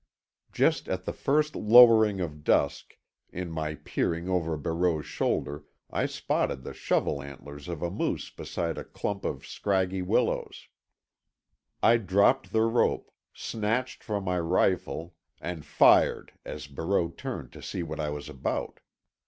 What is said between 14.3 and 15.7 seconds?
rifle and